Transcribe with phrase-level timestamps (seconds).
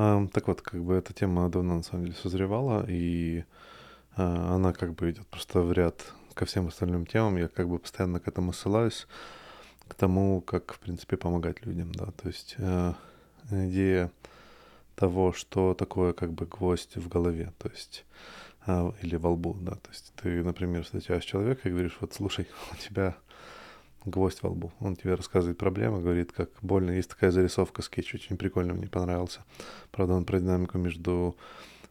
[0.00, 3.42] А, так вот, как бы эта тема давно на самом деле созревала, и
[4.14, 7.36] а, она как бы идет просто в ряд ко всем остальным темам.
[7.36, 9.08] Я как бы постоянно к этому ссылаюсь,
[9.88, 12.12] к тому, как, в принципе, помогать людям, да.
[12.12, 12.92] То есть э,
[13.50, 14.12] идея
[14.94, 18.04] того, что такое как бы гвоздь в голове, то есть
[18.68, 19.72] э, или во лбу, да.
[19.72, 23.16] То есть ты, например, встречаешь человека и говоришь, вот слушай, у тебя
[24.10, 24.72] гвоздь во лбу.
[24.80, 26.90] Он тебе рассказывает проблемы, говорит, как больно.
[26.92, 29.40] Есть такая зарисовка, скетч очень прикольно, мне понравился.
[29.90, 31.36] Правда, он про динамику между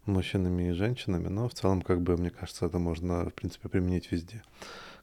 [0.06, 4.12] мужчинами и женщинами, но в целом, как бы, мне кажется, это можно, в принципе, применить
[4.12, 4.44] везде.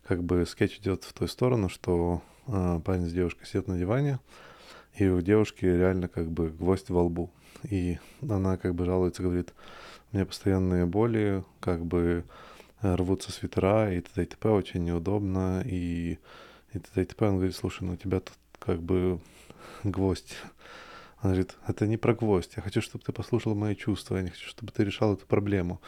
[0.07, 4.19] Как бы скетч идет в ту сторону, что э, парень с девушкой сидят на диване,
[4.97, 7.31] и у девушки реально как бы гвоздь во лбу.
[7.65, 9.53] И она как бы жалуется, говорит,
[10.13, 12.25] у меня постоянные боли, как бы
[12.83, 14.23] рвутся свитера и т.д.
[14.23, 14.51] и т.п.
[14.51, 16.19] очень неудобно, и
[16.75, 17.03] и т.д.
[17.03, 17.27] и т.п.
[17.27, 19.21] Он говорит, слушай, ну у тебя тут как бы
[19.83, 20.37] гвоздь.
[21.23, 24.31] Он говорит, это не про гвоздь, я хочу, чтобы ты послушал мои чувства, я не
[24.31, 25.81] хочу, чтобы ты решал эту проблему.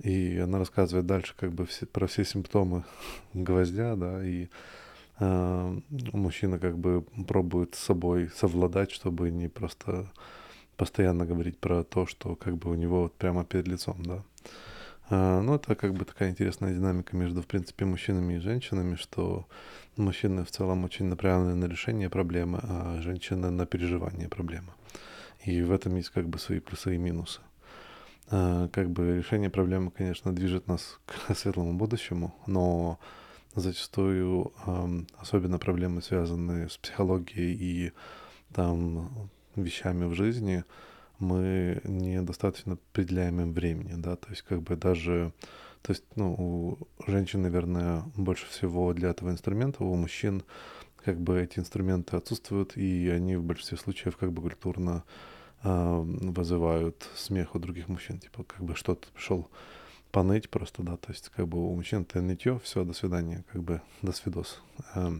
[0.00, 2.84] И она рассказывает дальше как бы все, про все симптомы
[3.32, 4.48] гвоздя, да, и
[5.20, 5.80] э,
[6.12, 10.10] мужчина как бы пробует с собой совладать, чтобы не просто
[10.76, 14.24] постоянно говорить про то, что как бы у него вот прямо перед лицом, да.
[15.10, 19.46] Э, ну, это как бы такая интересная динамика между, в принципе, мужчинами и женщинами, что
[19.96, 24.72] Мужчины в целом очень направлены на решение проблемы, а женщины на переживание проблемы.
[25.44, 27.40] И в этом есть как бы свои плюсы и минусы.
[28.28, 32.98] А, как бы решение проблемы, конечно, движет нас к светлому будущему, но
[33.54, 34.52] зачастую,
[35.16, 37.92] особенно проблемы, связанные с психологией и
[38.52, 40.64] там вещами в жизни,
[41.18, 45.32] мы недостаточно определяем им времени, да, то есть как бы даже
[45.84, 50.42] то есть, ну, у женщин, наверное, больше всего для этого инструмента, у мужчин
[51.04, 55.04] как бы эти инструменты отсутствуют, и они в большинстве случаев как бы культурно
[55.62, 58.18] э, вызывают смех у других мужчин.
[58.18, 59.50] Типа, как бы что-то пришел
[60.10, 63.62] поныть просто, да, то есть как бы у мужчин это нытье, все, до свидания, как
[63.62, 64.62] бы до свидос.
[64.94, 65.10] Э,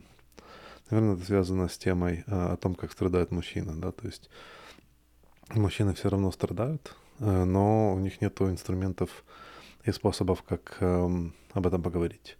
[0.88, 4.30] наверное, это связано с темой э, о том, как страдает мужчина, да, то есть
[5.50, 9.24] мужчины все равно страдают, э, но у них нет инструментов
[9.84, 11.08] и способов, как э,
[11.52, 12.36] об этом поговорить.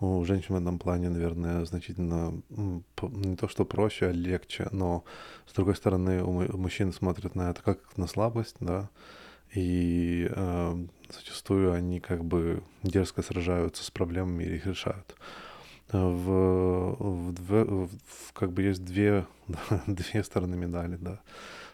[0.00, 5.04] У женщин в этом плане, наверное, значительно не то что проще, а легче, но
[5.46, 8.90] с другой стороны у мужчин смотрят на это как на слабость, да,
[9.54, 15.16] и э, зачастую они как бы дерзко сражаются с проблемами и их решают.
[15.90, 19.26] В, в, в, в как бы есть две,
[19.86, 21.20] две стороны медали, да.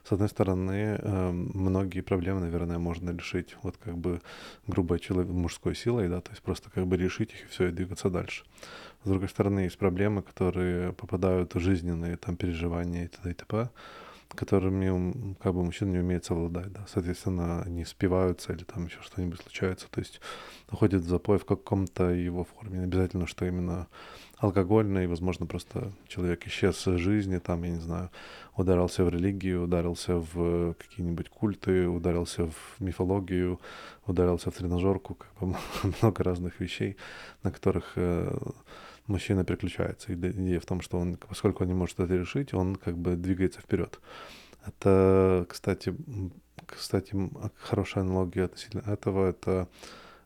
[0.04, 4.20] С одной стороны, эм, многие проблемы, наверное, можно решить вот как бы
[4.66, 7.72] грубой человек, мужской силой, да, то есть просто как бы решить их и все, и
[7.72, 8.44] двигаться дальше.
[9.04, 13.30] С другой стороны, есть проблемы, которые попадают в жизненные там переживания и т.д.
[13.30, 13.70] и т.п.,
[14.28, 19.40] которыми как бы мужчина не умеет совладать, да, соответственно, они спиваются или там еще что-нибудь
[19.40, 20.20] случается, то есть
[20.70, 23.86] уходит в запой в каком-то его форме, не обязательно, что именно
[24.44, 28.10] алкогольный, возможно, просто человек исчез из жизни, там, я не знаю,
[28.56, 33.58] ударился в религию, ударился в какие-нибудь культы, ударился в мифологию,
[34.06, 35.56] ударился в тренажерку, как бы
[36.02, 36.96] много разных вещей,
[37.42, 38.36] на которых э,
[39.06, 40.12] мужчина переключается.
[40.12, 43.16] И идея в том, что он, поскольку он не может это решить, он как бы
[43.16, 43.98] двигается вперед.
[44.66, 45.94] Это, кстати,
[46.66, 47.16] кстати,
[47.56, 49.68] хорошая аналогия относительно этого, это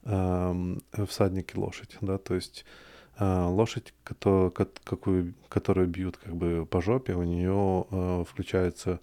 [0.04, 2.64] э, всадник и лошадь, да, то есть
[3.24, 9.00] лошадь, которую, какую, которую бьют как бы по жопе, у нее э, включается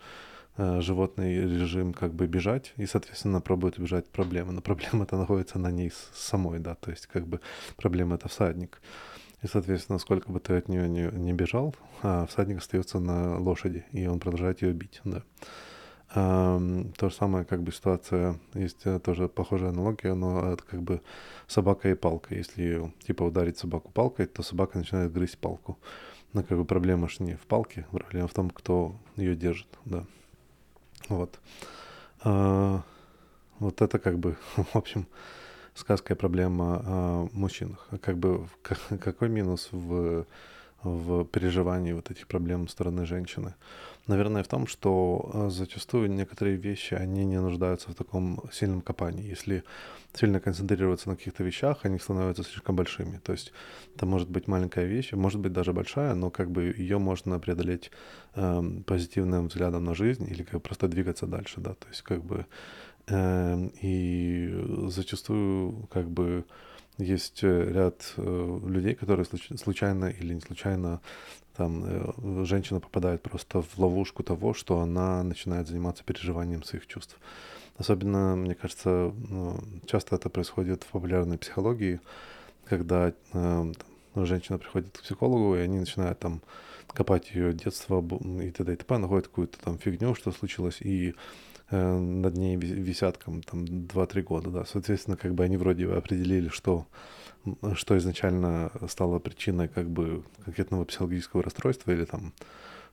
[0.57, 4.53] э, животный режим как бы бежать, и, соответственно, пробует убежать проблемы.
[4.53, 7.41] Но проблема-то находится на ней самой, да, то есть как бы
[7.75, 8.81] проблема это всадник.
[9.43, 13.85] И, соответственно, сколько бы ты от нее не, не бежал, а всадник остается на лошади,
[13.91, 15.23] и он продолжает ее бить, да.
[16.15, 21.01] То же самое, как бы ситуация, есть э, тоже похожая аналогия, но это как бы
[21.45, 22.35] собака и палка.
[22.35, 25.77] Если типа ударить собаку палкой, то собака начинает грызть палку.
[26.31, 30.05] Но как бы проблема же не в палке, проблема в том, кто ее держит, да.
[31.09, 31.37] Вот.
[32.23, 32.81] А,
[33.59, 35.07] вот это как бы, в общем,
[35.73, 37.87] сказка проблема о мужчинах.
[37.91, 38.47] А как бы
[39.01, 40.25] какой минус в
[40.85, 43.55] в переживании вот этих проблем стороны женщины.
[44.07, 49.27] Наверное, в том, что э, зачастую некоторые вещи, они не нуждаются в таком сильном копании.
[49.27, 49.63] Если
[50.13, 53.19] сильно концентрироваться на каких-то вещах, они становятся слишком большими.
[53.23, 53.51] То есть
[53.95, 57.91] это может быть маленькая вещь, может быть даже большая, но как бы ее можно преодолеть
[58.35, 61.73] э, позитивным взглядом на жизнь или как бы просто двигаться дальше, да.
[61.73, 62.45] То есть как бы
[63.07, 64.53] э, и
[64.87, 66.45] зачастую как бы
[66.97, 69.25] есть э, ряд э, людей, которые
[69.57, 71.01] случайно или не случайно
[71.55, 77.17] там э, женщина попадает просто в ловушку того, что она начинает заниматься переживанием своих чувств.
[77.77, 81.99] Особенно, мне кажется, ну, часто это происходит в популярной психологии,
[82.65, 83.73] когда э,
[84.15, 86.41] женщина приходит к психологу, и они начинают там
[86.87, 88.01] копать ее детство
[88.41, 88.73] и т.д.
[88.73, 91.15] и т.п., находят какую-то там фигню, что случилось, и
[91.71, 94.65] над ней висят там, там 2-3 года, да.
[94.65, 96.85] Соответственно, как бы они вроде определили, что
[97.75, 102.33] что изначально стало причиной как бы конкретного психологического расстройства или там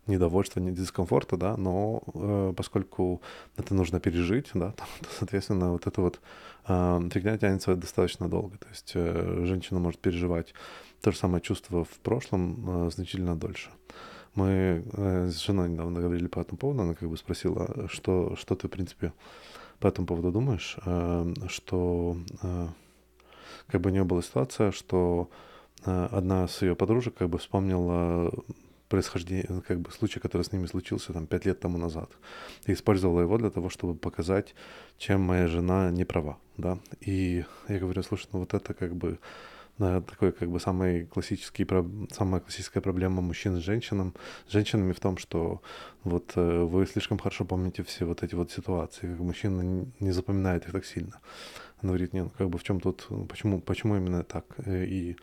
[0.06, 3.22] недовольства, не дискомфорта, да, но э, поскольку
[3.56, 6.20] это нужно пережить, да, то, то соответственно, вот эта вот
[6.66, 8.58] э, фигня тянется достаточно долго.
[8.58, 10.54] То есть э, женщина может переживать
[11.00, 13.70] то же самое чувство в прошлом э, значительно дольше.
[14.34, 18.54] Мы э, с женой недавно говорили по этому поводу, она как бы спросила, что, что
[18.54, 19.12] ты, в принципе,
[19.78, 22.68] по этому поводу думаешь, э, что э,
[23.66, 25.28] как бы у нее была ситуация, что
[25.84, 28.30] одна из ее подружек как бы вспомнила
[28.88, 32.10] происхождение, как бы случай, который с ними случился там пять лет тому назад.
[32.66, 34.54] И использовала его для того, чтобы показать,
[34.98, 36.78] чем моя жена не права, да.
[37.00, 39.18] И я говорю, слушай, ну вот это как бы
[39.78, 41.66] такой как бы самый классический,
[42.10, 44.14] самая классическая проблема мужчин с женщинам,
[44.46, 45.62] с женщинами в том, что
[46.04, 50.66] вот э, вы слишком хорошо помните все вот эти вот ситуации, как мужчина не запоминает
[50.66, 51.20] их так сильно.
[51.80, 54.44] Она говорит, нет, ну как бы в чем тут, почему, почему именно так?
[54.58, 55.16] Э, и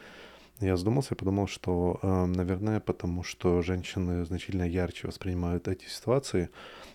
[0.59, 6.49] я задумался и подумал, что, э, наверное, потому что женщины значительно ярче воспринимают эти ситуации,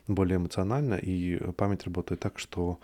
[0.06, 2.78] более эмоционально, и память работает так, что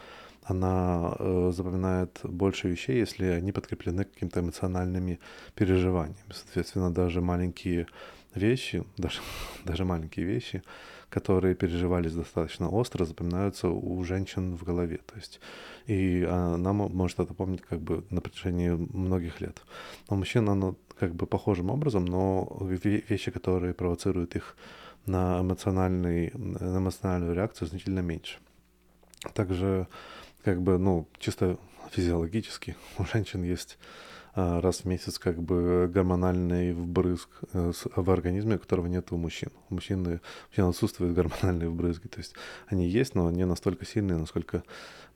[0.51, 5.19] она э, запоминает больше вещей, если они подкреплены какими-то эмоциональными
[5.55, 6.33] переживаниями.
[6.33, 7.87] Соответственно, даже маленькие
[8.35, 9.21] вещи, даже,
[9.65, 10.63] даже маленькие вещи,
[11.09, 14.99] которые переживались достаточно остро, запоминаются у женщин в голове.
[15.07, 15.41] То есть,
[15.87, 19.63] и она может это помнить как бы на протяжении многих лет.
[20.09, 24.57] У мужчин оно как бы похожим образом, но вещи, которые провоцируют их
[25.07, 28.39] на, эмоциональный, на эмоциональную реакцию, значительно меньше.
[29.35, 29.87] Также
[30.45, 31.59] как бы, ну, чисто
[31.91, 33.79] физиологически у женщин есть
[34.33, 39.51] а, раз в месяц как бы гормональный вбрызг э, в организме, которого нет у мужчин.
[39.69, 42.07] У мужчин, у мужчин отсутствуют гормональные вбрызги.
[42.07, 42.35] То есть
[42.69, 44.63] они есть, но не настолько сильные, насколько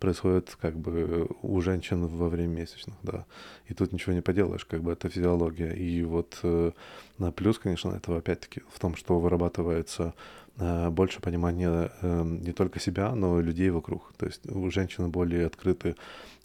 [0.01, 3.25] происходит как бы у женщин во время месячных, да.
[3.69, 5.73] И тут ничего не поделаешь, как бы это физиология.
[5.73, 6.73] И вот э,
[7.19, 10.15] на плюс, конечно, этого опять-таки в том, что вырабатывается
[10.57, 14.13] больше понимания эм, не только себя, но и людей вокруг.
[14.17, 15.97] То есть у женщин более открыты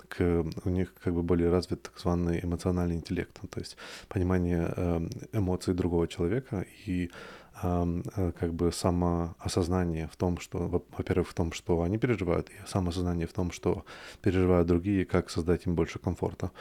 [0.07, 3.77] к, у них как бы более развит так званый эмоциональный интеллект, то есть
[4.07, 11.33] понимание эм, эмоций другого человека и Э, как бы самоосознание в том, что, во-первых, в
[11.33, 13.83] том, что они переживают, и самоосознание в том, что
[14.21, 16.51] переживают другие, как создать им больше комфорта.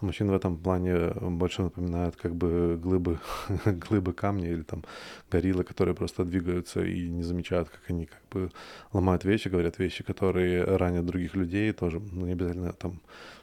[0.00, 3.18] Мужчины в этом плане больше напоминают как бы глыбы,
[3.64, 4.84] глыбы камня или там
[5.30, 8.50] гориллы, которые просто двигаются и не замечают, как они как бы
[8.92, 13.00] ломают вещи, говорят вещи, которые ранят других людей, тоже, ну, не обязательно там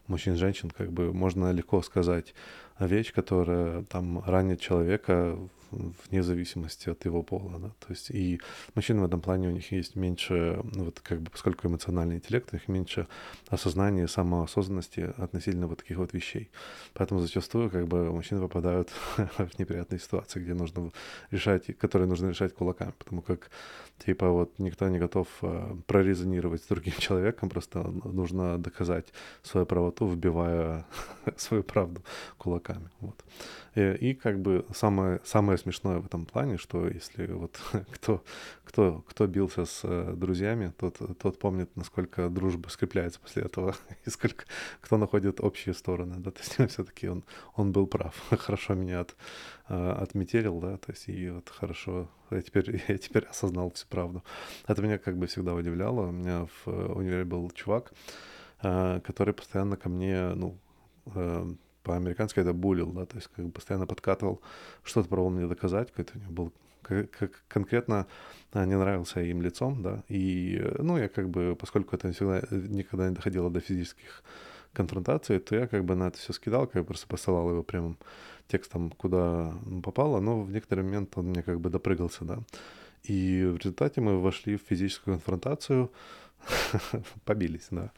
[0.08, 2.34] мужчин, женщин, как бы можно легко сказать
[2.80, 5.38] вещь, которая там ранит человека
[5.72, 8.40] вне зависимости от его пола, да, то есть и
[8.76, 12.50] мужчины в этом плане у них есть меньше, ну, вот как бы поскольку эмоциональный интеллект,
[12.52, 13.08] у них меньше
[13.48, 16.50] осознания, самоосознанности относительно вот таких вот вещей.
[16.94, 20.92] Поэтому зачастую как бы мужчины попадают в неприятные ситуации, где нужно
[21.32, 23.50] решать, которые нужно решать кулаками, потому как
[24.06, 30.08] типа вот никто не готов э, прорезонировать с другим человеком, просто нужно доказать свою правоту,
[30.08, 30.86] вбивая
[31.38, 32.02] свою правду
[32.38, 32.90] кулаками.
[33.00, 33.24] Вот.
[33.76, 37.58] И, и как бы самое, самое смешное в этом плане, что если вот
[37.92, 38.24] кто,
[38.66, 43.76] кто, кто бился с э, друзьями, тот, тот помнит, насколько дружба скрепляется после этого,
[44.06, 44.44] и сколько
[44.82, 47.24] кто находит общие стороны, да, то есть все-таки он,
[47.56, 49.16] он был прав, хорошо меня от,
[49.70, 54.24] э, отметелил, да, то есть и вот хорошо, я теперь, я теперь осознал всю правду.
[54.68, 57.94] Это меня как бы всегда удивляло, у меня в э, универе был чувак,
[58.60, 60.56] который постоянно ко мне, ну,
[61.84, 64.42] по-американски это булил, да, то есть как бы постоянно подкатывал,
[64.84, 68.08] что-то пробовал мне доказать, какой-то у него был как конкретно
[68.54, 73.08] а, не нравился им лицом, да, и, ну, я как бы, поскольку это всегда, никогда
[73.10, 74.24] не доходило до физических
[74.74, 77.98] конфронтаций, то я как бы на это все скидал, как бы просто посылал его прямым
[78.48, 82.40] текстом, куда попало, но в некоторый момент он мне как бы допрыгался, да.
[83.04, 85.92] И в результате мы вошли в физическую конфронтацию,
[87.26, 87.92] побились, да.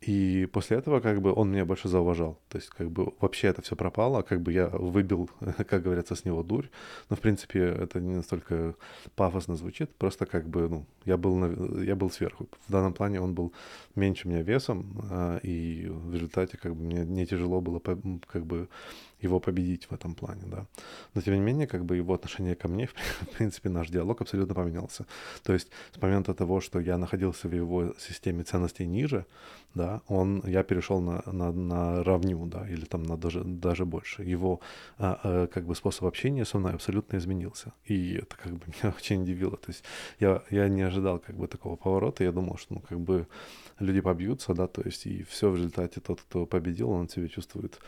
[0.00, 2.38] И после этого как бы он меня больше зауважал.
[2.48, 5.28] То есть как бы вообще это все пропало, как бы я выбил,
[5.68, 6.68] как говорится, с него дурь.
[7.10, 8.74] Но в принципе это не настолько
[9.14, 12.48] пафосно звучит, просто как бы, ну, я был, на, я был сверху.
[12.66, 13.52] В данном плане он был
[13.94, 18.68] меньше меня весом, а, и в результате как бы мне не тяжело было как бы
[19.20, 20.66] его победить в этом плане, да.
[21.14, 22.86] Но тем не менее, как бы его отношение ко мне,
[23.20, 25.06] в принципе, наш диалог абсолютно поменялся.
[25.42, 29.24] То есть с момента того, что я находился в его системе ценностей ниже,
[29.74, 34.22] да, он, я перешел на, на, на равню, да, или там на даже, даже больше.
[34.24, 34.60] Его
[34.98, 37.72] а, а, как бы способ общения со мной абсолютно изменился.
[37.84, 39.56] И это как бы меня очень удивило.
[39.56, 39.84] То есть
[40.18, 42.24] я, я не ожидал как бы такого поворота.
[42.24, 43.26] Я думал, что ну как бы
[43.78, 47.78] люди побьются, да, то есть и все в результате тот, кто победил, он себя чувствует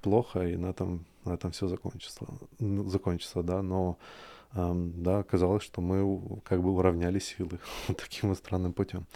[0.00, 2.26] плохо, и на этом, на этом все закончится,
[2.58, 3.98] закончится, да, но
[4.54, 9.06] эм, да, оказалось, что мы как бы уравняли силы таким вот странным путем.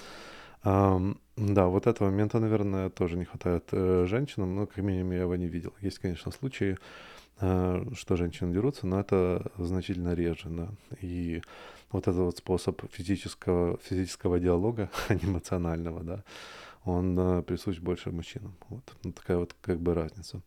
[0.64, 5.22] Um, да, вот этого момента, наверное, тоже не хватает э, женщинам, но как минимум я
[5.22, 5.74] его не видел.
[5.82, 6.78] Есть, конечно, случаи,
[7.40, 10.68] э, что женщины дерутся, но это значительно реже, да.
[11.02, 11.42] И
[11.90, 16.24] вот этот вот способ физического, физического диалога, а не эмоционального, да,
[16.84, 18.54] он э, присущ больше мужчинам.
[18.68, 20.42] Вот ну, такая вот как бы разница.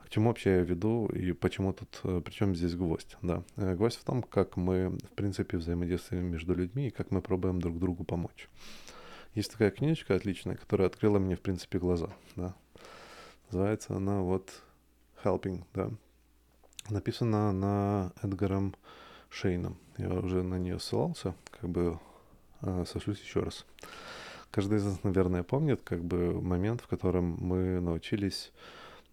[0.00, 3.42] А к чему вообще я веду и почему тут, э, причем здесь гвоздь, да.
[3.56, 7.60] Э, гвоздь в том, как мы, в принципе, взаимодействуем между людьми и как мы пробуем
[7.60, 8.48] друг другу помочь.
[9.34, 12.10] Есть такая книжечка отличная, которая открыла мне, в принципе, глаза.
[12.36, 12.54] Да.
[13.50, 14.62] Называется она вот
[15.24, 15.90] «Helping», да.
[16.90, 18.74] Написана на Эдгаром
[19.30, 19.78] Шейном.
[19.96, 21.98] Я уже на нее ссылался, как бы
[22.86, 23.66] сошлюсь еще раз.
[24.50, 28.52] Каждый из нас, наверное, помнит как бы момент, в котором мы научились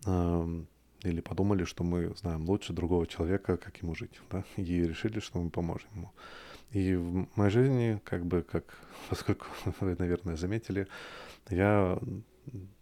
[0.06, 0.64] э,
[1.04, 5.40] или подумали, что мы знаем лучше другого человека, как ему жить, да, и решили, что
[5.40, 6.12] мы поможем ему.
[6.72, 8.64] И в моей жизни, как бы, как,
[9.10, 9.48] поскольку
[9.80, 10.88] вы, наверное, заметили,
[11.50, 12.00] я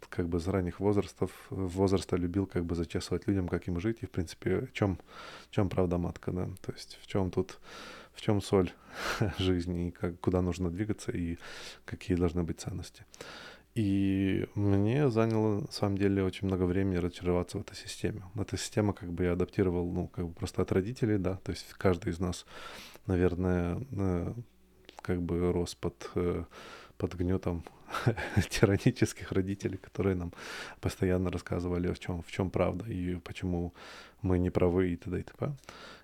[0.08, 4.06] как бы с ранних возрастов, возраста любил как бы зачесывать людям, как им жить, и,
[4.06, 4.98] в принципе, в чем,
[5.50, 7.58] в чем правда матка, да, то есть в чем тут,
[8.14, 8.72] в чем соль
[9.38, 11.38] жизни, и как, куда нужно двигаться, и
[11.84, 13.04] какие должны быть ценности.
[13.74, 18.22] И мне заняло, на самом деле, очень много времени разочароваться в этой системе.
[18.36, 21.72] Эта система как бы я адаптировал, ну, как бы просто от родителей, да, то есть
[21.72, 22.46] каждый из нас
[23.06, 24.34] наверное, э,
[25.02, 26.44] как бы рос под, э,
[26.98, 27.64] под гнетом
[28.50, 30.32] тиранических родителей, которые нам
[30.80, 33.72] постоянно рассказывали, в чем, в чем правда и почему
[34.22, 35.18] мы не правы и т.д.
[35.18, 35.52] и т.п.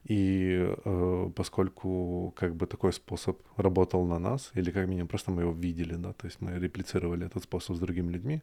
[0.05, 5.43] И э, поскольку как бы такой способ работал на нас, или как минимум просто мы
[5.43, 8.43] его видели, да, то есть мы реплицировали этот способ с другими людьми,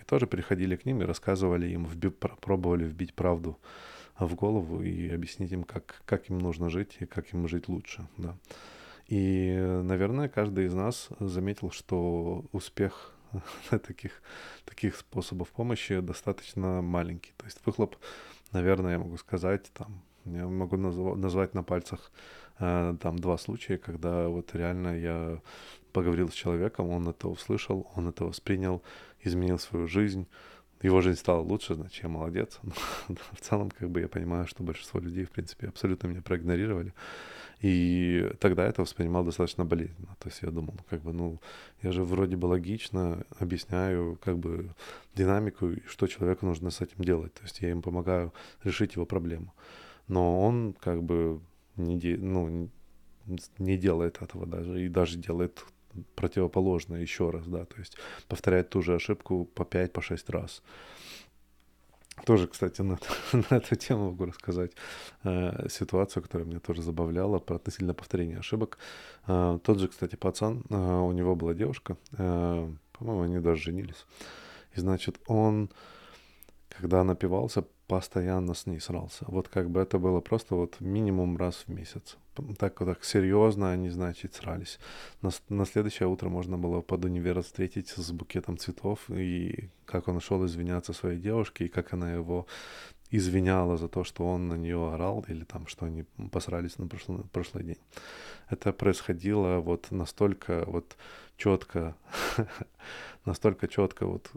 [0.00, 3.58] и тоже приходили к ним и рассказывали им, вби- пробовали вбить правду
[4.18, 8.06] в голову и объяснить им, как, как им нужно жить и как им жить лучше.
[8.16, 8.36] Да.
[9.08, 13.14] И, наверное, каждый из нас заметил, что успех
[13.70, 14.22] таких,
[14.64, 17.32] таких способов помощи достаточно маленький.
[17.36, 17.96] То есть выхлоп,
[18.52, 22.10] наверное, я могу сказать, там, я могу назв- назвать на пальцах
[22.58, 25.40] э, там два случая, когда вот реально я
[25.92, 28.82] поговорил с человеком, он это услышал, он это воспринял,
[29.20, 30.26] изменил свою жизнь,
[30.82, 32.60] его жизнь стала лучше, значит, я молодец.
[33.32, 36.92] В целом, как бы я понимаю, что большинство людей, в принципе, абсолютно меня проигнорировали.
[37.60, 40.14] И тогда это воспринимал достаточно болезненно.
[40.18, 41.40] То есть я думал, ну, как бы, ну,
[41.82, 44.74] я же вроде бы логично объясняю, как бы,
[45.14, 47.32] динамику, что человеку нужно с этим делать.
[47.34, 48.32] То есть я им помогаю
[48.62, 49.54] решить его проблему.
[50.08, 51.40] Но он, как бы,
[51.76, 52.68] не, де, ну,
[53.58, 55.64] не делает этого даже, и даже делает
[56.14, 57.96] противоположное еще раз, да, то есть
[58.28, 60.62] повторяет ту же ошибку по 5, по 6 раз.
[62.24, 62.98] Тоже, кстати, на,
[63.32, 64.72] на эту тему могу рассказать
[65.24, 68.78] э, ситуацию, которая меня тоже забавляла про относительно повторения ошибок.
[69.26, 74.06] Э, тот же, кстати, пацан, э, у него была девушка, э, по-моему, они даже женились.
[74.74, 75.70] И, значит, он,
[76.68, 79.24] когда напивался, постоянно с ней срался.
[79.28, 82.16] Вот как бы это было просто вот минимум раз в месяц.
[82.58, 84.78] Так вот так серьезно они, значит, срались.
[85.22, 90.20] На, на следующее утро можно было под универ встретить с букетом цветов, и как он
[90.20, 92.46] шел извиняться своей девушке, и как она его
[93.10, 97.24] извиняла за то, что он на нее орал, или там, что они посрались на прошлый,
[97.32, 97.78] прошлый день.
[98.48, 100.96] Это происходило вот настолько вот
[101.36, 101.94] четко,
[103.24, 104.30] настолько четко, вот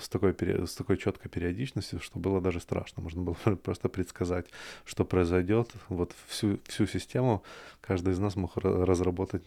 [0.00, 3.02] с такой, с такой четкой периодичностью, что было даже страшно.
[3.02, 4.46] Можно было просто предсказать,
[4.84, 5.70] что произойдет.
[5.88, 7.42] Вот всю, всю систему
[7.80, 9.44] каждый из нас мог разработать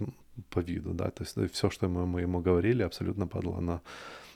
[0.50, 3.82] по виду, да, то есть все, что мы, мы ему говорили, абсолютно падало на,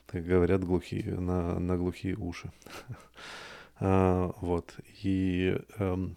[0.08, 2.52] как говорят, глухие, на, на глухие уши.
[3.84, 6.14] а, вот, и эм,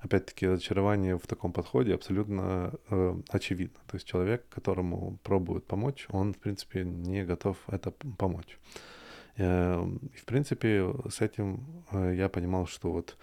[0.00, 3.78] опять-таки, очарование в таком подходе абсолютно э, очевидно.
[3.86, 8.58] То есть человек, которому пробуют помочь, он, в принципе, не готов это помочь.
[9.36, 13.16] Э, в принципе, с этим э, я понимал, что вот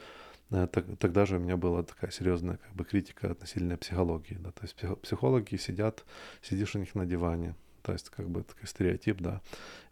[0.50, 0.68] э,
[1.00, 4.76] тогда же у меня была такая серьезная как бы критика относительно психологии, да, то есть
[5.04, 6.04] психологи сидят,
[6.42, 9.42] сидишь у них на диване, то есть как бы такой стереотип, да,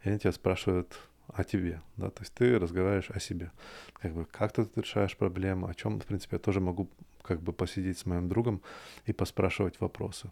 [0.02, 0.98] и они тебя спрашивают
[1.34, 3.50] о тебе, да, то есть ты разговариваешь о себе,
[3.94, 6.88] как бы как ты решаешь проблему, о чем, в принципе, я тоже могу
[7.22, 8.60] как бы посидеть с моим другом
[9.06, 10.30] и поспрашивать вопросы.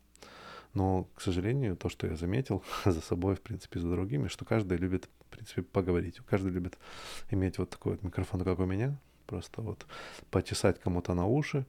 [0.74, 4.78] Но, к сожалению, то, что я заметил за собой, в принципе, за другими, что каждый
[4.78, 6.20] любит, в принципе, поговорить.
[6.26, 6.78] Каждый любит
[7.30, 9.86] иметь вот такой вот микрофон, как у меня, просто вот
[10.30, 11.66] почесать кому-то на уши,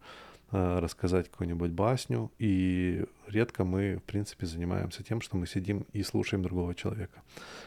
[0.51, 2.31] э, рассказать какую-нибудь басню.
[2.39, 7.21] И редко мы, в принципе, занимаемся тем, что мы сидим и слушаем другого человека.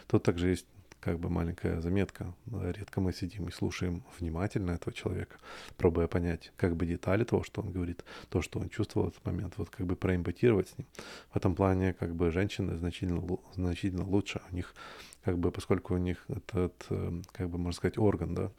[0.06, 0.66] Тут также есть
[1.06, 2.34] как бы маленькая заметка.
[2.50, 5.36] Редко мы сидим и слушаем внимательно этого человека,
[5.76, 9.24] пробуя понять как бы детали того, что он говорит, то, что он чувствовал в этот
[9.24, 10.88] момент, вот как бы проэмпатировать с ним.
[11.30, 13.22] В этом плане как бы женщины значительно,
[13.54, 14.40] значительно лучше.
[14.50, 14.74] У них
[15.22, 18.50] как бы, поскольку у них этот, э, как бы, можно сказать, орган, да,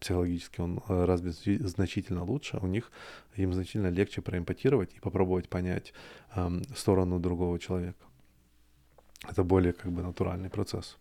[0.00, 1.36] психологически он э, развит
[1.68, 2.90] значительно лучше, у них
[3.36, 5.92] им значительно легче проэмпатировать и попробовать понять
[6.34, 8.04] эм, сторону другого человека.
[9.30, 10.98] Это более как бы натуральный процесс.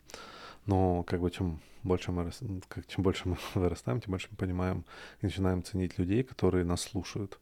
[0.66, 2.32] Но как бы чем больше мы,
[2.68, 4.86] как, чем больше мы вырастаем, тем больше мы понимаем
[5.22, 7.40] и начинаем ценить людей, которые нас слушают.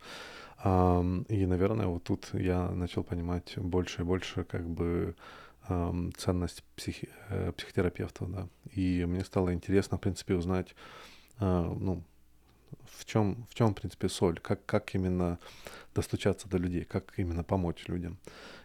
[0.64, 5.16] И, наверное, вот тут я начал понимать больше и больше как бы
[6.18, 8.48] ценность психи, э, психотерапевтов, да.
[8.72, 10.76] И мне стало интересно, в принципе, узнать,
[11.38, 12.04] а, ну,
[12.86, 15.40] в чем, в чем, в принципе, соль, как, как именно
[15.94, 18.18] достучаться до людей, как именно помочь людям.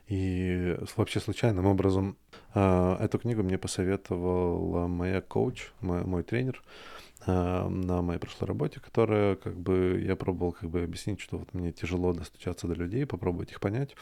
[0.07, 2.17] И вообще случайным образом
[2.55, 6.63] э, эту книгу мне посоветовала моя коуч, мой, мой тренер
[7.27, 11.53] э, на моей прошлой работе, которая как бы я пробовал как бы объяснить, что вот
[11.55, 13.97] мне тяжело достучаться до людей, попробовать их понять.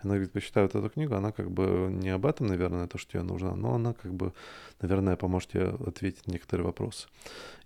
[0.00, 3.12] Она говорит, почитаю вот эту книгу, она как бы не об этом, наверное, то, что
[3.12, 4.32] тебе нужно, но она как бы,
[4.80, 7.06] наверное, поможет тебе ответить на некоторые вопросы.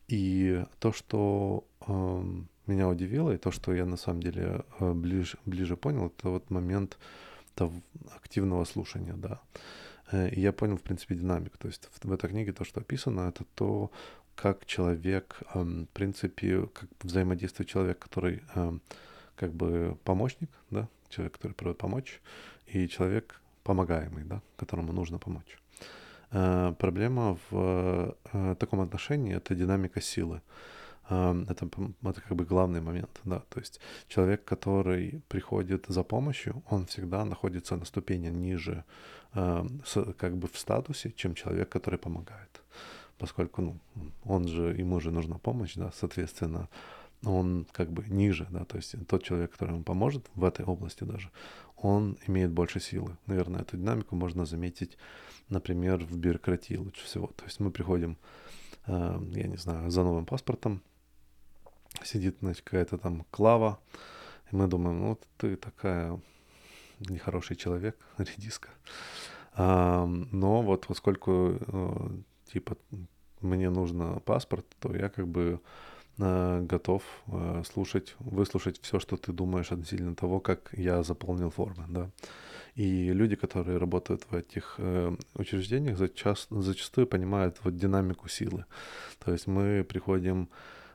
[0.08, 2.22] И то, что э,
[2.66, 6.50] меня удивило, и то, что я на самом деле э, ближе, ближе понял, это вот
[6.50, 6.98] момент
[8.16, 9.40] активного слушания, да.
[10.12, 11.58] Э, и я понял, в принципе, динамику.
[11.58, 13.90] То есть в, этой книге то, что описано, это то,
[14.34, 18.40] как человек, в принципе, как взаимодействует человек, который
[19.34, 22.20] как бы помощник, да, человек, который пробует помочь,
[22.66, 25.58] и человек помогаемый, да, которому нужно помочь.
[26.30, 30.40] Э, проблема в э, таком отношении— это динамика силы
[31.08, 31.68] это,
[32.02, 37.24] это как бы главный момент, да, то есть человек, который приходит за помощью, он всегда
[37.24, 38.84] находится на ступени ниже,
[39.32, 42.62] как бы в статусе, чем человек, который помогает,
[43.18, 43.78] поскольку, ну,
[44.24, 46.68] он же, ему же нужна помощь, да, соответственно,
[47.24, 51.04] он как бы ниже, да, то есть тот человек, который ему поможет в этой области
[51.04, 51.30] даже,
[51.76, 53.16] он имеет больше силы.
[53.26, 54.98] Наверное, эту динамику можно заметить,
[55.48, 57.28] например, в бюрократии лучше всего.
[57.28, 58.16] То есть мы приходим,
[58.86, 60.82] я не знаю, за новым паспортом,
[62.04, 63.78] сидит, значит, какая-то там Клава,
[64.50, 66.20] и мы думаем, ну, ты такая
[67.00, 68.68] нехороший человек, редиска.
[69.54, 72.08] А, но вот поскольку, э,
[72.52, 72.76] типа,
[73.40, 75.60] мне нужно паспорт, то я как бы
[76.18, 81.84] э, готов э, слушать, выслушать все, что ты думаешь относительно того, как я заполнил формы,
[81.88, 82.10] да.
[82.74, 88.64] И люди, которые работают в этих э, учреждениях, зачас, зачастую понимают вот динамику силы.
[89.24, 90.48] То есть мы приходим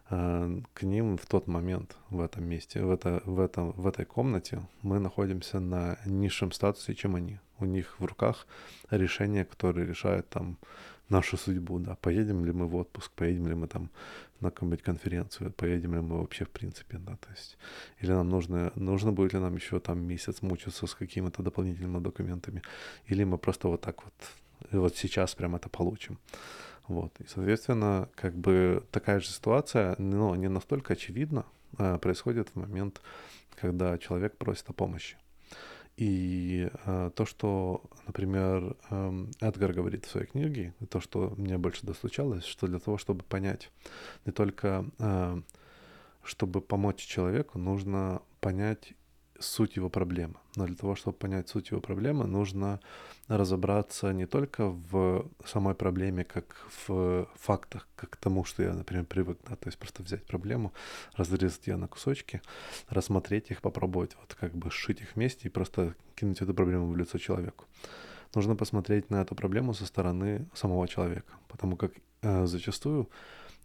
[0.09, 4.61] к ним в тот момент в этом месте, в, это, в, этом, в этой комнате
[4.81, 7.39] мы находимся на низшем статусе, чем они.
[7.59, 8.47] У них в руках
[8.91, 10.57] решение, которое решает там
[11.09, 13.89] нашу судьбу, да, поедем ли мы в отпуск, поедем ли мы там
[14.39, 17.57] на какую-нибудь конференцию, поедем ли мы вообще в принципе, да, то есть,
[18.01, 22.61] или нам нужно, нужно будет ли нам еще там месяц мучиться с какими-то дополнительными документами,
[23.07, 24.13] или мы просто вот так вот,
[24.71, 26.17] вот сейчас прям это получим.
[26.87, 27.13] Вот.
[27.19, 31.45] И, соответственно, как бы такая же ситуация, но не настолько очевидна,
[31.77, 33.01] а, происходит в момент,
[33.55, 35.17] когда человек просит о помощи.
[35.95, 41.59] И э, то, что, например, э, Эдгар говорит в своей книге, и то, что мне
[41.59, 43.69] больше достучалось, что для того, чтобы понять
[44.25, 45.41] не только, э,
[46.23, 48.93] чтобы помочь человеку, нужно понять
[49.39, 50.35] суть его проблемы.
[50.55, 52.79] Но для того, чтобы понять суть его проблемы, нужно
[53.27, 59.05] разобраться не только в самой проблеме, как в фактах, как к тому, что я, например,
[59.05, 60.73] привык, да, то есть просто взять проблему,
[61.15, 62.41] разрезать ее на кусочки,
[62.89, 66.97] рассмотреть их, попробовать вот как бы сшить их вместе и просто кинуть эту проблему в
[66.97, 67.65] лицо человеку.
[68.35, 71.91] Нужно посмотреть на эту проблему со стороны самого человека, потому как
[72.21, 73.09] э, зачастую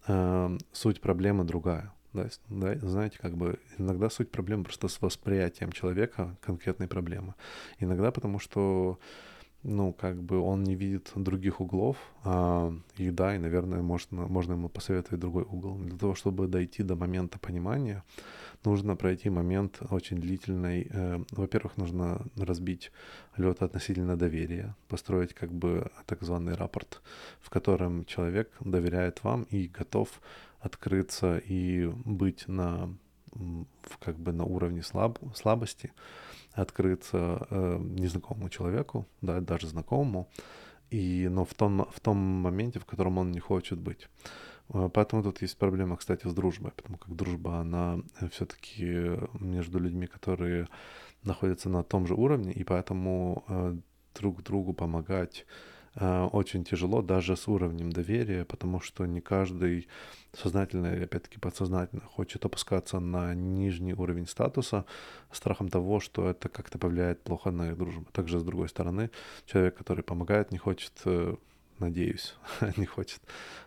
[0.07, 1.92] э, суть проблемы другая.
[2.12, 7.35] Да, да, знаете, как бы иногда суть проблемы просто с восприятием человека конкретной проблемы.
[7.79, 8.99] Иногда потому что
[9.64, 14.53] ну, как бы он не видит других углов, а, и да, и, наверное, можно, можно
[14.53, 15.77] ему посоветовать другой угол.
[15.79, 18.05] Для того, чтобы дойти до момента понимания,
[18.64, 20.88] нужно пройти момент очень длительный.
[20.90, 22.92] Э, во-первых, нужно разбить
[23.37, 27.03] лед относительно доверия, построить как бы так званый рапорт,
[27.40, 30.21] в котором человек доверяет вам и готов
[30.61, 32.94] открыться и быть на
[34.01, 35.92] как бы на уровне слаб, слабости,
[36.53, 40.29] открыться э, незнакомому человеку, да, даже знакомому,
[40.90, 44.09] и, но в том, в том моменте, в котором он не хочет быть.
[44.71, 50.07] Э, поэтому тут есть проблема, кстати, с дружбой, потому как дружба, она все-таки между людьми,
[50.07, 50.68] которые
[51.23, 53.77] находятся на том же уровне, и поэтому э,
[54.14, 59.89] друг другу помогать Э, очень тяжело даже с уровнем доверия, потому что не каждый
[60.33, 64.85] сознательно или опять-таки подсознательно хочет опускаться на нижний уровень статуса
[65.33, 68.07] страхом того, что это как-то повлияет плохо на их дружбу.
[68.13, 69.11] Также с другой стороны,
[69.47, 71.35] человек, который помогает, не хочет э,
[71.81, 72.35] надеюсь,
[72.77, 73.21] не хочет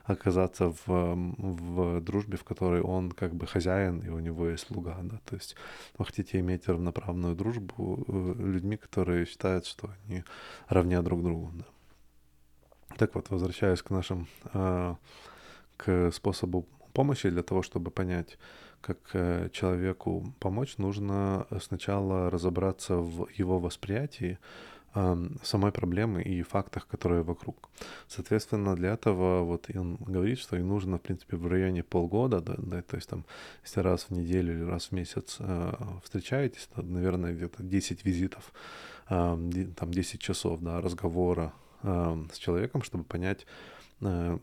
[0.04, 4.98] оказаться в, в дружбе, в которой он как бы хозяин, и у него есть слуга,
[5.04, 5.56] да, то есть
[5.98, 10.24] вы хотите иметь равноправную дружбу э, людьми, которые считают, что они
[10.68, 11.66] равня друг другу, да.
[13.02, 14.96] Так вот, возвращаясь к нашим, э,
[15.76, 18.38] к способу помощи, для того, чтобы понять,
[18.80, 24.38] как э, человеку помочь, нужно сначала разобраться в его восприятии
[25.44, 27.70] самой проблемы и фактах, которые вокруг.
[28.08, 32.56] Соответственно, для этого вот он говорит, что и нужно, в принципе, в районе полгода, да,
[32.58, 33.24] да, то есть там,
[33.64, 38.52] если раз в неделю или раз в месяц э, встречаетесь, то, наверное, где-то 10 визитов,
[39.10, 39.38] э,
[39.76, 41.54] там 10 часов, да, разговора
[41.84, 43.46] с человеком, чтобы понять
[44.02, 44.38] э,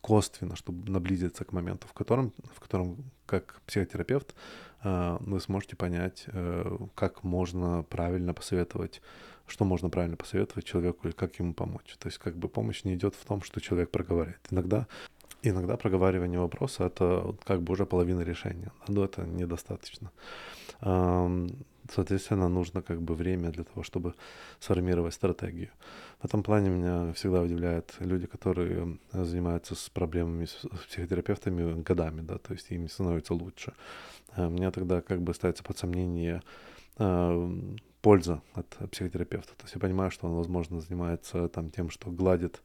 [0.00, 4.34] косвенно, чтобы наблизиться к моменту, в котором, в котором как психотерапевт
[4.82, 9.00] э, вы сможете понять, э, как можно правильно посоветовать,
[9.46, 11.96] что можно правильно посоветовать человеку или как ему помочь.
[11.98, 14.40] То есть как бы помощь не идет в том, что человек проговаривает.
[14.50, 14.86] Иногда
[15.42, 20.10] Иногда проговаривание вопроса— это как бы уже половина решения, но это недостаточно.
[21.92, 24.14] Соответственно, нужно как бы время для того, чтобы
[24.60, 25.70] сформировать стратегию.
[26.20, 32.38] В этом плане меня всегда удивляют люди, которые занимаются с проблемами с психотерапевтами годами, да,
[32.38, 33.72] то есть им становится лучше.
[34.32, 36.42] А меня тогда как бы ставится под сомнение
[38.00, 39.54] польза от психотерапевта.
[39.56, 42.62] То есть я понимаю, что он, возможно, занимается там тем, что гладит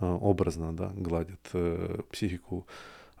[0.00, 2.66] э, образно, да, гладит э, психику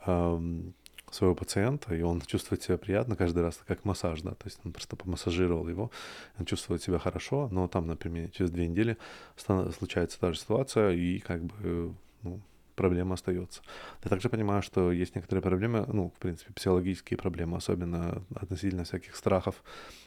[0.06, 0.62] э,
[1.10, 4.72] своего пациента, и он чувствует себя приятно каждый раз, как массаж, да, то есть он
[4.72, 5.90] просто помассажировал его,
[6.38, 8.96] он чувствует себя хорошо, но там, например, через две недели
[9.36, 12.40] случается та же ситуация, и как бы, ну,
[12.74, 13.62] проблема остается.
[14.04, 19.16] Я также понимаю, что есть некоторые проблемы, ну, в принципе, психологические проблемы, особенно относительно всяких
[19.16, 19.62] страхов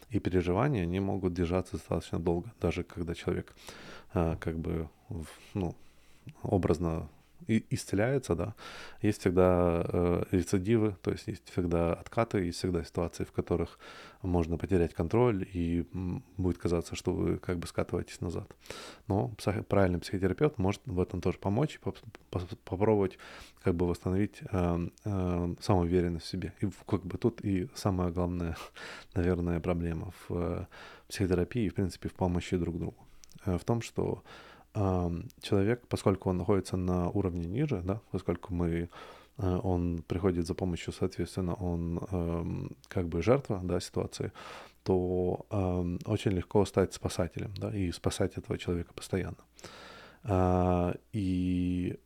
[0.09, 3.53] и переживаний, они могут держаться достаточно долго, даже когда человек
[4.13, 4.87] а, как бы,
[5.53, 5.75] ну,
[6.43, 7.09] образно
[7.49, 8.53] и исцеляется, да,
[9.01, 13.79] есть всегда э, рецидивы, то есть есть всегда откаты, есть всегда ситуации, в которых
[14.21, 15.87] можно потерять контроль и
[16.37, 18.47] будет казаться, что вы как бы скатываетесь назад.
[19.07, 21.97] Но псих, правильный психотерапевт может в этом тоже помочь, поп
[22.65, 23.17] попробовать
[23.63, 26.53] как бы восстановить э, э, самоуверенность в себе.
[26.61, 28.55] И как бы тут и самая главная,
[29.15, 30.65] наверное, проблема в э,
[31.07, 33.07] психотерапии, в принципе, в помощи друг другу.
[33.45, 34.23] Э, в том, что
[35.41, 38.89] человек, поскольку он находится на уровне ниже, да, поскольку мы
[39.37, 44.31] э, он приходит за помощью, соответственно, он как бы жертва да, ситуации,
[44.83, 45.45] то
[46.05, 49.37] очень легко стать спасателем да, и спасать этого человека постоянно.
[50.23, 51.97] А, и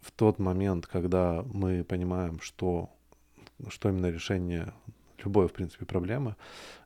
[0.00, 2.90] в тот момент, когда мы понимаем, что,
[3.68, 4.72] что именно решение
[5.24, 6.36] любой, в принципе, проблемы,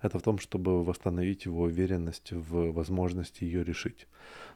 [0.02, 4.06] это в том, чтобы восстановить его уверенность в возможности ее решить.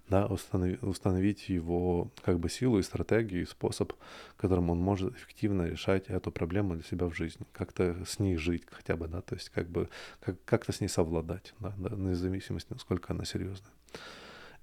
[0.09, 3.93] Да, установить, установить его как бы силу и стратегию, и способ,
[4.39, 7.45] которым он может эффективно решать эту проблему для себя в жизни.
[7.53, 10.89] Как-то с ней жить хотя бы, да, то есть как бы как, как-то с ней
[10.89, 13.73] совладать, да, да, вне зависимости, насколько она серьезная.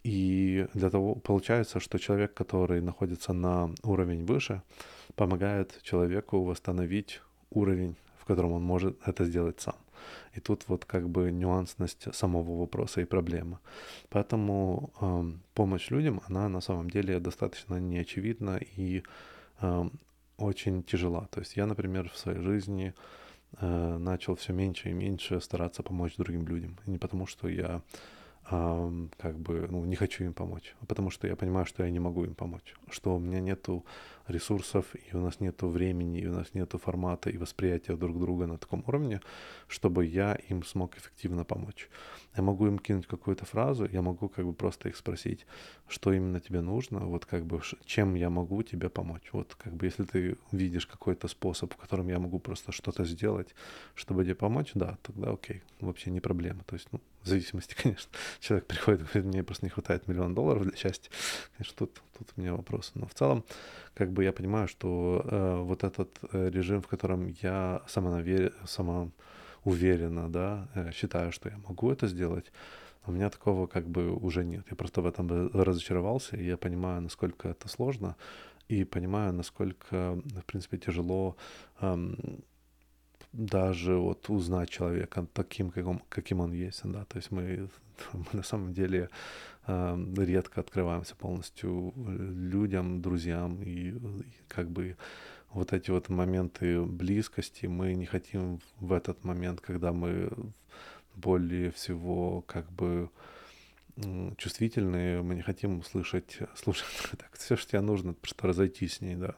[0.05, 4.61] И для того получается, что человек, который находится на уровень выше,
[5.15, 7.95] помогает человеку восстановить уровень
[8.25, 9.75] в котором он может это сделать сам.
[10.33, 13.59] И тут вот как бы нюансность самого вопроса и проблемы.
[14.09, 19.03] Поэтому э, помощь людям, она на самом деле достаточно неочевидна и
[19.61, 19.89] э,
[20.37, 21.27] очень тяжела.
[21.31, 22.93] То есть я, например, в своей жизни
[23.61, 26.77] э, начал все меньше и меньше стараться помочь другим людям.
[26.87, 27.81] И не потому, что я
[28.47, 32.25] как бы, ну, не хочу им помочь, потому что я понимаю, что я не могу
[32.25, 33.83] им помочь, что у меня нету
[34.27, 38.47] ресурсов, и у нас нету времени, и у нас нету формата и восприятия друг друга
[38.47, 39.21] на таком уровне,
[39.67, 41.89] чтобы я им смог эффективно помочь.
[42.35, 45.45] Я могу им кинуть какую-то фразу, я могу как бы просто их спросить,
[45.87, 49.29] что именно тебе нужно, вот как бы чем я могу тебе помочь.
[49.31, 53.55] Вот как бы если ты видишь какой-то способ, в котором я могу просто что-то сделать,
[53.93, 56.63] чтобы тебе помочь, да, тогда окей, вообще не проблема.
[56.65, 60.33] То есть, ну, в зависимости, конечно, человек приходит и говорит, мне просто не хватает миллион
[60.33, 61.11] долларов для счастья.
[61.57, 62.91] Конечно, тут, тут у меня вопросы.
[62.95, 63.43] Но в целом,
[63.93, 68.53] как бы я понимаю, что э, вот этот э, режим, в котором я самонавер...
[68.65, 69.09] сама
[69.63, 72.51] уверенно, да, э, считаю, что я могу это сделать,
[73.07, 74.65] у меня такого как бы уже нет.
[74.69, 78.15] Я просто в этом разочаровался, и я понимаю, насколько это сложно,
[78.67, 81.35] и понимаю, насколько, в принципе, тяжело
[81.81, 82.17] эм,
[83.35, 87.69] даже вот узнать человека таким, каким, каким он есть, да, то есть мы,
[88.13, 89.09] мы на самом деле
[89.67, 94.95] э, редко открываемся полностью людям, друзьям, и, и как бы
[95.49, 100.31] вот эти вот моменты близкости, мы не хотим в этот момент, когда мы
[101.15, 103.09] более всего как бы
[104.37, 106.85] чувствительные, мы не хотим слышать, слушать
[107.17, 109.35] так, все, что тебе нужно, просто разойтись с ней, да.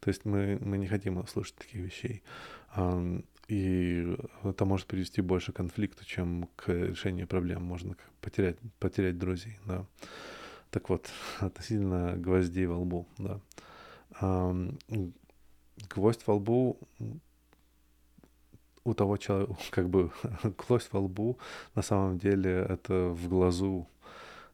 [0.00, 2.22] То есть мы, мы не хотим слышать таких вещей.
[3.48, 7.64] И это может привести больше к конфликту, чем к решению проблем.
[7.64, 9.86] Можно потерять, потерять друзей, да.
[10.70, 11.08] Так вот,
[11.40, 13.40] относительно гвоздей во лбу, да
[15.88, 16.78] гвоздь во лбу
[18.84, 20.10] у того человека, как бы
[20.42, 21.38] гвоздь во лбу
[21.74, 23.86] на самом деле это в глазу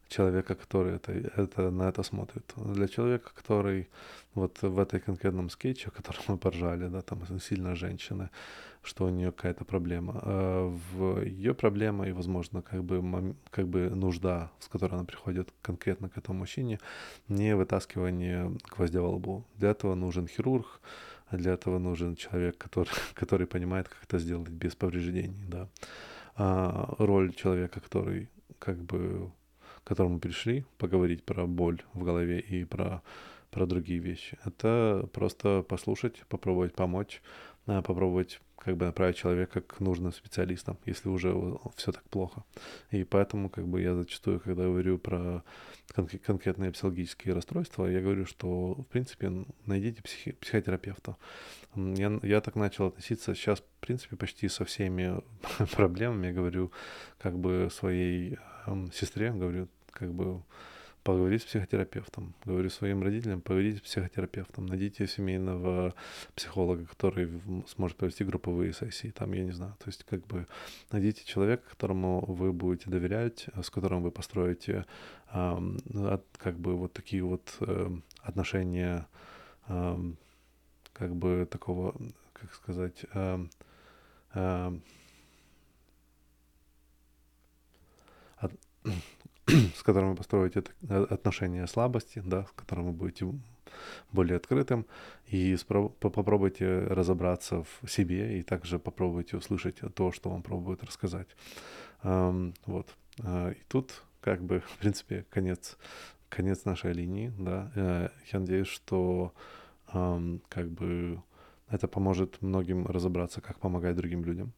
[0.09, 2.53] человека, который это, это, на это смотрит.
[2.57, 3.88] Для человека, который
[4.35, 8.31] вот в этой конкретном скетче, о котором мы поржали, да, там сильно женщина,
[8.83, 10.21] что у нее какая-то проблема.
[10.23, 15.49] А в ее проблема и, возможно, как бы, как бы нужда, с которой она приходит
[15.62, 16.79] конкретно к этому мужчине,
[17.29, 19.45] не вытаскивание гвоздя во лбу.
[19.57, 20.81] Для этого нужен хирург,
[21.31, 25.69] для этого нужен человек, который, который понимает, как это сделать без повреждений, да.
[26.37, 29.31] А роль человека, который как бы
[29.85, 33.03] к которому пришли поговорить про боль в голове и про,
[33.51, 34.38] про другие вещи.
[34.44, 37.23] Это просто послушать, попробовать помочь,
[37.66, 41.35] а, попробовать как бы направить человека к нужным специалистам, если уже
[41.77, 42.44] все так плохо.
[42.90, 45.44] И поэтому как бы я зачастую, когда говорю про
[45.94, 51.16] кон- конкретные психологические расстройства, я говорю, что в принципе найдите психи- психотерапевта.
[51.77, 55.20] Я, я так начал относиться сейчас, в принципе, почти со всеми
[55.73, 56.29] проблемами.
[56.29, 56.73] Я говорю
[57.18, 58.38] как бы своей э,
[58.92, 60.42] сестре, говорю, как бы
[61.05, 62.35] поговорить с психотерапевтом.
[62.46, 64.66] Говорю своим родителям, поговорите с психотерапевтом.
[64.66, 65.94] Найдите семейного
[66.35, 67.29] психолога, который
[67.68, 69.11] сможет провести групповые сессии.
[69.11, 69.74] Там, я не знаю.
[69.79, 70.46] То есть, как бы,
[70.90, 74.87] найдите человека, которому вы будете доверять, с которым вы построите
[75.33, 77.90] э, как бы вот такие вот э,
[78.22, 79.07] отношения
[79.68, 79.98] э,
[80.94, 81.94] как бы такого,
[82.33, 83.46] как сказать, э,
[84.35, 84.79] э,
[88.38, 88.53] от,
[89.47, 93.27] с которым вы построите э, отношения слабости, да, с которым вы будете
[94.12, 94.87] более открытым,
[95.27, 101.29] и попробуйте разобраться в себе, и также попробуйте услышать то, что вам пробуют рассказать.
[102.03, 102.94] Вот.
[103.23, 105.77] А, и тут, как бы, в принципе, конец,
[106.29, 107.73] конец нашей линии, да.
[107.75, 109.33] Э, я надеюсь, что
[109.87, 111.23] как бы
[111.68, 114.53] это поможет многим разобраться, как помогать другим людям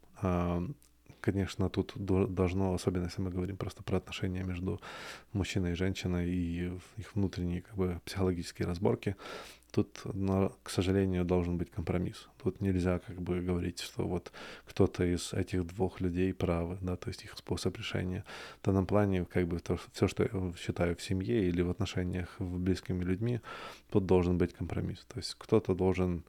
[1.27, 4.81] конечно, тут должно, особенно если мы говорим просто про отношения между
[5.33, 9.17] мужчиной и женщиной и их внутренние как бы психологические разборки,
[9.73, 12.29] тут, но, к сожалению, должен быть компромисс.
[12.41, 14.31] Тут нельзя как бы говорить, что вот
[14.67, 18.25] кто-то из этих двух людей правы, да, то есть их способ решения.
[18.63, 22.37] В данном плане как бы то, все, что я считаю в семье или в отношениях
[22.39, 23.41] с близкими людьми,
[23.91, 25.05] тут должен быть компромисс.
[25.09, 26.23] То есть кто-то должен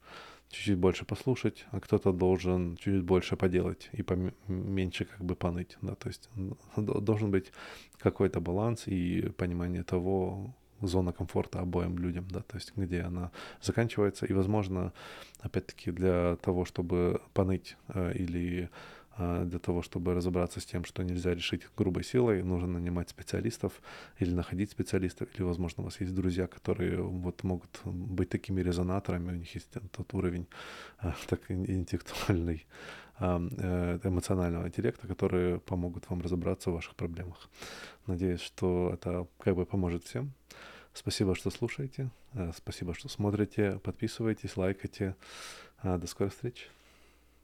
[0.50, 5.96] чуть-чуть больше послушать, а кто-то должен чуть-чуть больше поделать и поменьше как бы поныть, да,
[5.96, 6.30] то есть
[6.76, 7.52] должен быть
[7.98, 13.32] какой-то баланс и понимание того, зона комфорта обоим людям, да, то есть где она
[13.62, 14.94] заканчивается, и, возможно,
[15.40, 18.70] опять-таки для того, чтобы поныть э, или
[19.18, 23.82] для того, чтобы разобраться с тем, что нельзя решить грубой силой, нужно нанимать специалистов
[24.20, 29.32] или находить специалистов, или, возможно, у вас есть друзья, которые вот могут быть такими резонаторами,
[29.32, 30.48] у них есть тот уровень
[31.00, 32.66] а, так интеллектуальный,
[33.20, 37.50] а, э, эмоционального интеллекта, которые помогут вам разобраться в ваших проблемах.
[38.06, 40.34] Надеюсь, что это как бы поможет всем.
[40.94, 42.10] Спасибо, что слушаете,
[42.56, 45.16] спасибо, что смотрите, подписывайтесь, лайкайте.
[45.84, 46.72] До скорых встреч.